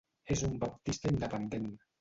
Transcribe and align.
És 0.35 0.41
un 0.47 0.55
baptista 0.63 1.13
independent. 1.15 1.73